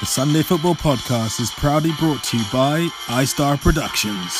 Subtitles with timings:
[0.00, 4.32] The Sunday Football Podcast is proudly brought to you by iStar Productions.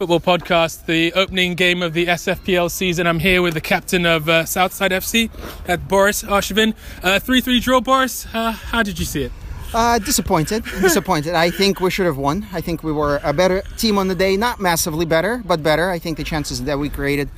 [0.00, 3.06] Football podcast, the opening game of the SFPL season.
[3.06, 5.30] I'm here with the captain of uh, Southside FC,
[5.68, 6.74] at Boris Arshavin.
[7.04, 8.26] Uh, 3 3 draw, Boris.
[8.34, 9.32] Uh, how did you see it?
[9.74, 10.64] Uh, disappointed.
[10.80, 11.34] disappointed.
[11.34, 12.46] I think we should have won.
[12.52, 14.36] I think we were a better team on the day.
[14.36, 15.90] Not massively better, but better.
[15.90, 17.28] I think the chances that we created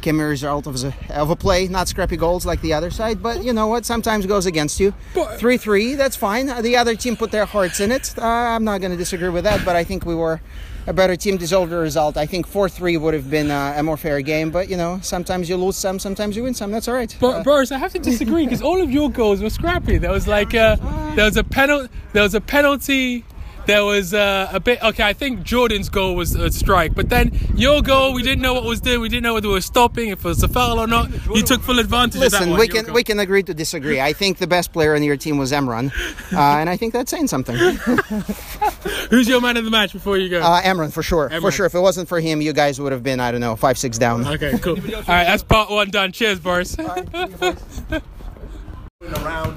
[0.00, 2.90] came as a result of a, of a play, not scrappy goals like the other
[2.90, 3.22] side.
[3.22, 3.86] But you know what?
[3.86, 4.92] Sometimes goes against you.
[5.14, 6.46] 3 3, that's fine.
[6.62, 8.14] The other team put their hearts in it.
[8.18, 10.40] Uh, I'm not going to disagree with that, but I think we were
[10.86, 12.16] a better team deserved the result.
[12.16, 14.98] I think 4 3 would have been uh, a more fair game, but you know,
[15.02, 16.70] sometimes you lose some, sometimes you win some.
[16.70, 17.14] That's all right.
[17.20, 19.98] But Uh, Boris, I have to disagree because all of your goals were scrappy.
[19.98, 20.76] There was like uh,
[21.16, 21.92] there was a penalty.
[22.12, 23.24] There was a penalty.
[23.66, 24.82] There was uh, a bit.
[24.82, 28.54] Okay, I think Jordan's goal was a strike, but then your goal, we didn't know
[28.54, 29.00] what was doing.
[29.00, 31.10] We didn't know whether we were stopping, if it was a foul or not.
[31.34, 32.60] You took full advantage of that Listen, one.
[32.60, 34.00] we can we can agree to disagree.
[34.00, 35.90] I think the best player on your team was Emran,
[36.32, 37.56] uh, and I think that's saying something.
[39.10, 40.40] Who's your man of the match before you go?
[40.40, 41.66] Uh, Emran for sure, for sure.
[41.66, 43.98] If it wasn't for him, you guys would have been I don't know five six
[43.98, 44.26] down.
[44.26, 44.78] okay, cool.
[44.78, 46.12] All right, that's part one done.
[46.12, 46.76] Cheers, Boris.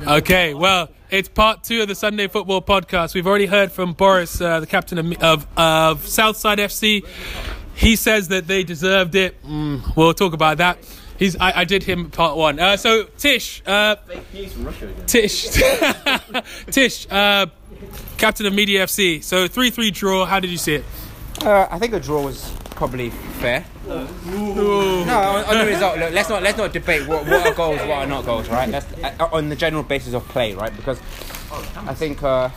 [0.07, 3.15] Okay, well, it's part two of the Sunday Football Podcast.
[3.15, 7.05] We've already heard from Boris, uh, the captain of, of, of Southside FC.
[7.73, 9.41] He says that they deserved it.
[9.43, 10.77] Mm, we'll talk about that.
[11.17, 12.59] He's, I, I did him part one.
[12.59, 13.95] Uh, so, Tish, uh,
[15.07, 15.47] Tish,
[16.71, 17.47] Tish, uh,
[18.17, 19.23] captain of Media FC.
[19.23, 20.25] So, 3 3 draw.
[20.25, 20.85] How did you see it?
[21.43, 23.65] Uh, I think a draw was probably fair.
[23.85, 27.89] No, on, the result, look, let's not let's not debate what, what are goals, what
[27.89, 28.71] are not goals, right?
[28.71, 30.73] That's uh, on the general basis of play, right?
[30.73, 30.97] Because
[31.75, 32.49] I think uh,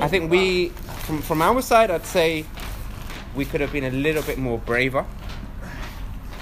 [0.00, 0.70] I think we
[1.06, 2.44] from from our side, I'd say
[3.36, 5.06] we could have been a little bit more braver.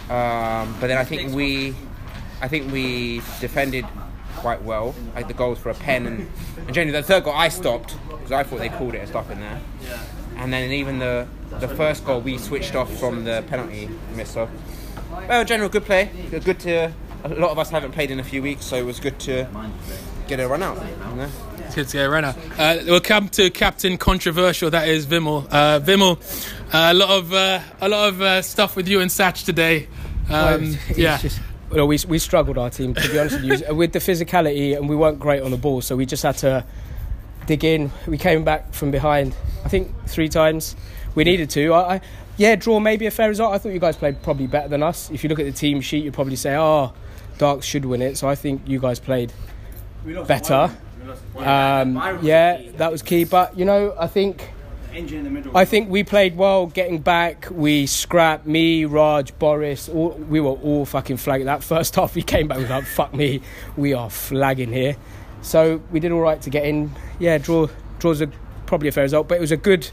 [0.09, 1.75] Um, but then I think we,
[2.41, 3.85] I think we defended
[4.37, 4.95] quite well.
[5.15, 8.33] Like the goals for a pen and, and generally the third goal I stopped because
[8.33, 9.61] I thought they called it a stop in there.
[10.45, 11.27] And then even the
[11.59, 14.31] the first goal we switched off from the penalty miss.
[14.31, 14.49] So,
[15.29, 16.11] well, general good play.
[16.31, 16.93] It good to.
[17.25, 19.49] A lot of us haven't played in a few weeks, so it was good to
[20.29, 20.77] get a run out.
[21.11, 21.29] You know?
[21.61, 22.35] It's good to get Renner.
[22.59, 24.69] Uh, we'll come to Captain Controversial.
[24.69, 25.47] That is Vimmel.
[25.51, 26.19] Uh, Vimmel,
[26.75, 29.89] uh, a lot of uh, a lot of uh, stuff with you and Satch today.
[30.29, 31.41] Um, It's yeah, just-
[31.71, 34.89] well, we, we struggled our team to be honest with you with the physicality, and
[34.91, 36.65] we weren't great on the ball, so we just had to
[37.47, 37.91] dig in.
[38.07, 39.35] We came back from behind,
[39.65, 40.77] I think three times.
[41.15, 41.73] We needed to.
[41.73, 42.01] I, I
[42.37, 43.55] yeah, draw maybe a fair result.
[43.55, 45.11] I thought you guys played probably better than us.
[45.11, 46.93] If you look at the team sheet, you'd probably say, "Oh,
[47.39, 49.33] Darks should win it." So I think you guys played
[50.27, 50.71] better.
[51.37, 53.25] Um, yeah, that was key.
[53.25, 54.51] But you know, I think.
[55.57, 57.49] I think we played well getting back.
[57.51, 59.89] We scrapped me, Raj, Boris.
[59.89, 61.47] All, we were all fucking flagging.
[61.47, 62.59] That first half, we came back.
[62.59, 63.43] We were like, "Fuck me,
[63.77, 64.97] we are flagging here."
[65.45, 66.91] So we did all right to get in.
[67.19, 67.69] Yeah, draw
[67.99, 68.29] draws a
[68.67, 69.89] probably a fair result, but it was a good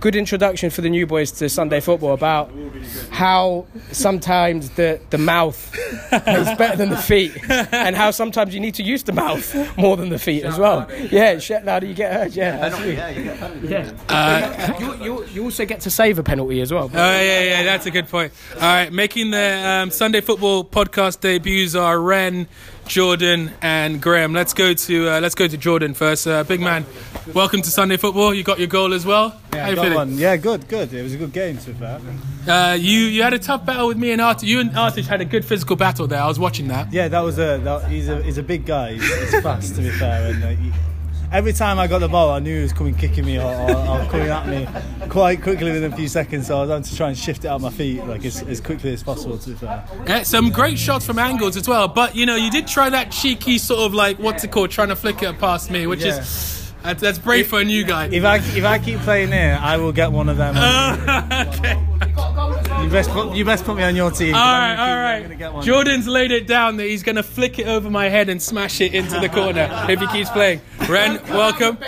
[0.00, 2.52] good introduction for the new boys to Sunday football about
[3.10, 5.74] how sometimes the the mouth
[6.12, 9.96] is better than the feet, and how sometimes you need to use the mouth more
[9.96, 10.86] than the feet as well.
[11.10, 12.32] Yeah, shout louder you get hurt.
[12.32, 13.70] Yeah, absolutely.
[13.70, 14.78] Yeah.
[14.78, 16.90] you, you, you also get to save a penalty as well.
[16.92, 18.32] Oh yeah, yeah, that's a good point.
[18.54, 22.48] All right, making the um, Sunday Football Podcast debuts are Ren,
[22.86, 24.32] Jordan, and Graham.
[24.32, 26.26] Let's go to uh, let's go to Jordan first.
[26.26, 26.86] Uh, big man,
[27.34, 28.32] welcome to Sunday Football.
[28.34, 29.38] You got your goal as well.
[29.52, 29.94] How you feeling?
[29.94, 30.18] one.
[30.18, 30.92] Yeah, good, good.
[30.92, 32.00] It was a good game, to be fair.
[32.48, 34.44] Uh, you you had a tough battle with me and Artish.
[34.44, 36.20] You and Artish had a good physical battle there.
[36.20, 36.92] I was watching that.
[36.92, 37.58] Yeah, that was a.
[37.62, 38.94] That, he's a he's a big guy.
[38.94, 40.32] He's, he's fast, to be fair.
[40.32, 40.72] And uh, he,
[41.32, 43.70] every time I got the ball, I knew he was coming, kicking me, or, or,
[43.70, 44.66] or coming at me
[45.08, 46.46] quite quickly within a few seconds.
[46.46, 48.42] So I was having to try and shift it out of my feet like as,
[48.42, 49.38] as quickly as possible.
[49.38, 49.84] To be fair.
[50.06, 51.88] Yeah, some great shots from angles as well.
[51.88, 54.88] But you know, you did try that cheeky sort of like what's it called, trying
[54.88, 56.18] to flick it past me, which Yeah.
[56.18, 58.06] is that's, that's brave for a new guy.
[58.12, 60.56] If I if I keep playing here, I will get one of them.
[61.48, 61.85] okay.
[62.86, 64.32] You best put you best put me on your team.
[64.32, 65.22] 'cause All I'm right, gonna all keep- I'm right.
[65.22, 65.64] gonna get one.
[65.64, 68.80] Jordan's laid it down that he's going to flick it over my head and smash
[68.80, 70.60] it into the corner if he keeps playing.
[70.88, 71.78] Ren, welcome.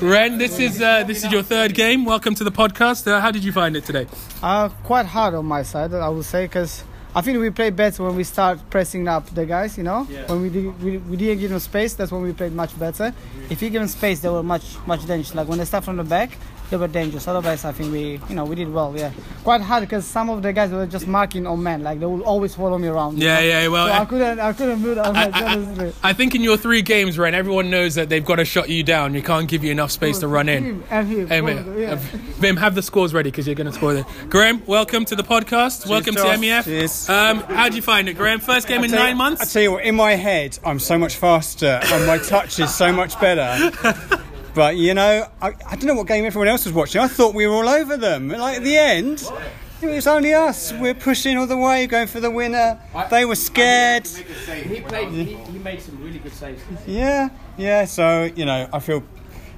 [0.00, 2.06] Ren, this is uh, this is your third game.
[2.06, 3.06] Welcome to the podcast.
[3.06, 4.06] Uh, how did you find it today?
[4.42, 6.84] Uh, quite hard on my side, I would say, because
[7.16, 9.78] I think we played better when we start pressing up the guys.
[9.78, 11.94] You know, when we, did, we we didn't give them space.
[11.94, 13.14] That's when we played much better.
[13.48, 15.34] If you give them space, they were much much dangerous.
[15.34, 16.36] Like when they start from the back,
[16.68, 17.26] they were dangerous.
[17.26, 18.92] Otherwise, I think we you know we did well.
[18.94, 19.12] Yeah,
[19.44, 21.82] quite hard because some of the guys were just marking on man.
[21.82, 23.16] Like they will always follow me around.
[23.18, 23.46] you Yeah, know?
[23.46, 25.32] yeah, well, So I- I couldn't I couldn't move that much.
[25.32, 25.92] I, honestly.
[26.02, 28.68] I, I think in your three games, Ren, everyone knows that they've got to shut
[28.68, 29.14] you down.
[29.14, 30.64] You can't give you enough space to oh, run in.
[30.64, 31.28] Him and him.
[31.28, 31.94] Hey, mate, yeah.
[31.94, 34.04] Vim, have the scores ready because you're going to score them.
[34.28, 35.88] Graham, welcome to the podcast.
[35.88, 36.38] welcome to Josh.
[36.38, 36.64] MEF.
[36.64, 37.05] Cheers.
[37.08, 38.40] Um, how'd you find it, Graham?
[38.40, 40.98] First game in nine you- nine I tell you what, in my head, I'm so
[40.98, 43.70] much faster and my touch is so much better.
[44.56, 47.02] But you know, I, I don't know what game everyone else was watching.
[47.02, 48.28] I thought we were all over them.
[48.28, 49.22] Like at the end,
[49.82, 50.72] it was only us.
[50.72, 52.80] We're pushing all the way, going for the winner.
[53.10, 54.06] They were scared.
[54.06, 55.10] He played.
[55.10, 56.62] He, he made some really good saves.
[56.86, 57.84] Yeah, yeah.
[57.84, 59.02] So you know, I feel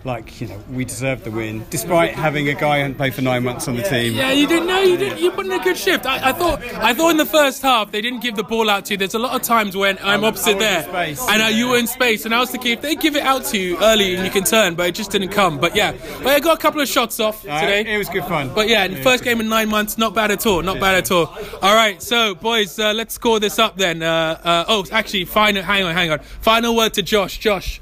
[0.09, 3.45] like you know we deserved the win, despite having a guy who played for nine
[3.45, 4.15] months on the team.
[4.15, 4.81] Yeah, you didn't know.
[4.81, 5.21] You didn't.
[5.21, 6.07] You put in a good shift.
[6.07, 6.63] I, I thought.
[6.75, 8.99] I thought in the first half they didn't give the ball out to you.
[8.99, 12.25] There's a lot of times when I'm opposite there, and uh, you were in space,
[12.25, 14.45] and I was thinking if they give it out to you early and you can
[14.45, 15.59] turn, but it just didn't come.
[15.59, 15.93] But yeah,
[16.25, 17.95] but I got a couple of shots off Uh, today.
[17.95, 18.51] it was good fun.
[18.55, 20.63] But yeah, first game in nine months, not bad at all.
[20.63, 21.27] Not bad at all.
[21.63, 24.03] All right, so boys, uh, let's score this up then.
[24.03, 25.63] Uh, uh, oh, actually, final.
[25.63, 26.19] Hang on, hang on.
[26.41, 27.39] Final word to Josh.
[27.39, 27.81] Josh,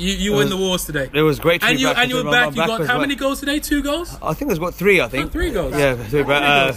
[0.00, 1.10] you you win the wars today.
[1.12, 1.98] It was great to And be you back.
[1.98, 2.50] and you were back.
[2.56, 3.58] You got how many goals today?
[3.60, 4.16] Two goals.
[4.22, 5.00] I think there's got three.
[5.00, 5.26] I think.
[5.26, 5.74] Oh, three goals.
[5.76, 6.72] Yeah, three, but, uh,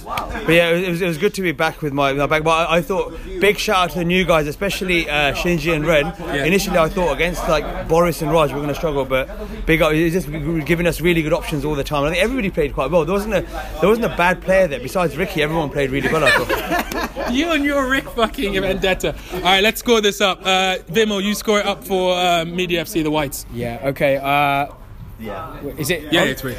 [0.45, 2.43] but yeah, it was, it was good to be back with my, my back.
[2.43, 5.85] But I, I thought big shout out to the new guys, especially uh, Shinji and
[5.85, 6.07] Ren.
[6.45, 9.29] Initially, I thought against like Boris and Raj we are going to struggle, but
[9.65, 9.93] big up.
[9.93, 10.27] It's just
[10.67, 12.03] giving us really good options all the time.
[12.03, 13.05] I think everybody played quite well.
[13.05, 13.41] There wasn't a
[13.79, 14.79] there wasn't a bad player there.
[14.79, 16.23] Besides Ricky, everyone played really well.
[16.23, 17.09] I thought.
[17.33, 19.15] You and your Rick fucking vendetta.
[19.35, 20.41] All right, let's score this up.
[20.41, 23.45] Uh, Vimo, you score it up for uh, Media FC, the Whites.
[23.53, 23.79] Yeah.
[23.83, 24.17] Okay.
[24.17, 24.73] Uh,
[25.19, 25.61] yeah.
[25.77, 26.11] Is it?
[26.11, 26.57] Yeah, it's Rick.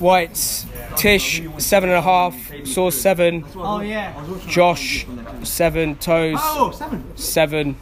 [0.00, 2.34] Whites, Tish, seven and a half,
[2.66, 4.12] Sauce, seven, Oh yeah.
[4.46, 5.06] Josh,
[5.42, 7.16] seven, Toes, Oh, seven.
[7.16, 7.76] seven,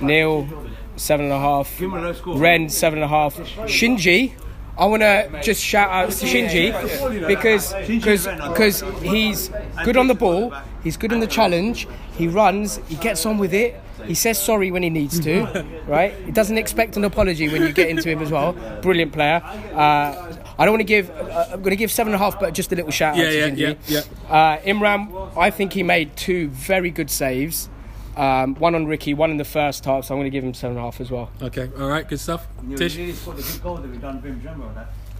[0.00, 0.48] Neil,
[0.96, 1.80] seven and a half,
[2.26, 3.36] Ren, seven and a half,
[3.68, 4.32] Shinji.
[4.78, 9.50] I want to just shout out to Shinji because because because he's
[9.84, 11.86] good on the ball, he's good in the challenge,
[12.16, 13.78] he runs, he gets on with it.
[14.06, 16.14] He says sorry when he needs to, right?
[16.24, 18.52] He doesn't expect an apology when you get into him as well.
[18.82, 19.40] Brilliant player.
[19.44, 21.10] Uh, I don't want to give.
[21.10, 23.24] Uh, I'm going to give seven and a half, but just a little shout Yeah,
[23.24, 23.76] out to yeah, Shinji.
[23.88, 27.68] yeah, Uh, Imran, I think he made two very good saves.
[28.16, 30.52] Um, one on Ricky, one in the first half, so I'm going to give him
[30.52, 31.30] seven and a half as well.
[31.40, 32.46] Okay, all right, good stuff.
[32.76, 32.96] Tish.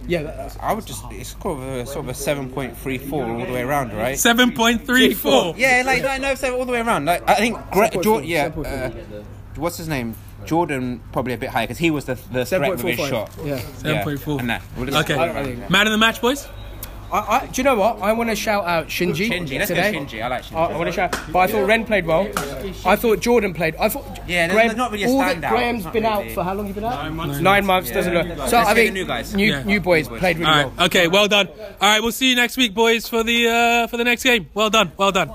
[0.07, 3.51] Yeah, that, I would just, it's sort of a, sort of a 7.34 all the
[3.53, 4.15] way around, right?
[4.15, 5.55] 7.34.
[5.57, 7.05] Yeah, like, no, no, so all the way around.
[7.05, 8.89] Like, I think, Gre- Jordan, yeah, uh,
[9.55, 10.15] what's his name?
[10.45, 13.09] Jordan probably a bit higher because he was the, the threat with his 7.45.
[13.09, 13.29] shot.
[13.43, 13.55] Yeah.
[13.85, 14.39] Yeah, 7.4.
[14.39, 14.61] and that.
[14.75, 16.47] We'll just- Okay, man of the match, boys.
[17.11, 18.01] I, I, do you know what?
[18.01, 19.93] I want to shout out Shinji, Shinji, let's go today.
[19.93, 20.23] Shinji.
[20.23, 20.55] I like Shinji.
[20.55, 22.27] I, I want to shout, but I thought Ren played well.
[22.85, 23.75] I thought Jordan played.
[23.75, 25.49] I thought Yeah, there's- Graham, there's not really a all that- standout.
[25.49, 26.67] Graham's It's not been really- out for how long?
[26.67, 27.03] You been out?
[27.03, 27.39] Nine months.
[27.39, 28.27] Nine months doesn't look.
[28.27, 29.35] So Let's I get think the new guys.
[29.35, 29.63] new Yeah.
[29.63, 30.85] new boys played really All right, well.
[30.85, 31.47] okay, well done.
[31.49, 34.49] All right, we'll see you next week, boys, for the uh, for the next game.
[34.53, 35.29] Well done, well done.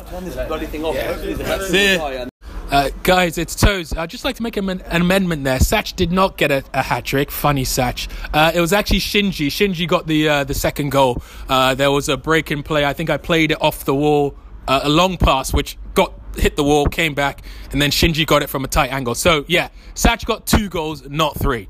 [1.69, 2.27] See ya.
[2.71, 3.97] Uh, guys, it's Toes.
[3.97, 5.59] I'd just like to make an, an amendment there.
[5.59, 7.31] Satch did not get a, a hat trick.
[7.31, 8.09] Funny Satch.
[8.35, 9.47] Uh, it was actually Shinji.
[9.47, 11.23] Shinji got the uh, the second goal.
[11.49, 12.85] Uh, there was a break in play.
[12.85, 14.35] I think I played it off the wall,
[14.67, 18.43] uh, a long pass which got hit the wall, came back, and then Shinji got
[18.43, 19.15] it from a tight angle.
[19.15, 21.69] So yeah, Satch got two goals, not three.